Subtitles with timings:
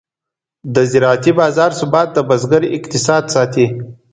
[0.75, 3.65] د زراعتي بازار ثبات د بزګر اقتصاد ساتي.